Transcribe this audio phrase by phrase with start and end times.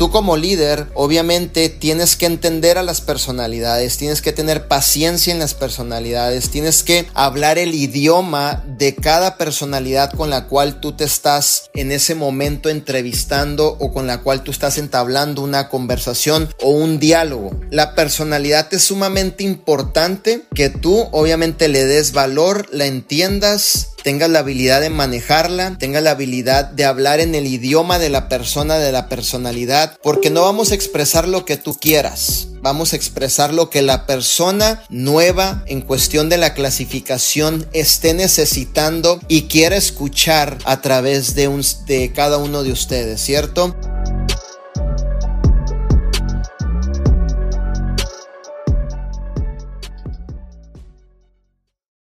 [0.00, 5.38] tú como líder, obviamente tienes que entender a las personalidades, tienes que tener paciencia en
[5.38, 11.04] las personalidades, tienes que hablar el idioma de cada personalidad con la cual tú te
[11.04, 16.70] estás en ese momento entrevistando o con la cual tú estás entablando una conversación o
[16.70, 17.50] un diálogo.
[17.68, 24.40] La personalidad es sumamente importante que tú obviamente le des valor, la entiendas tengas la
[24.40, 28.92] habilidad de manejarla, tengas la habilidad de hablar en el idioma de la persona, de
[28.92, 32.48] la personalidad, porque no vamos a expresar lo que tú quieras.
[32.62, 39.18] Vamos a expresar lo que la persona nueva en cuestión de la clasificación esté necesitando
[39.28, 43.74] y quiera escuchar a través de, un, de cada uno de ustedes, ¿cierto?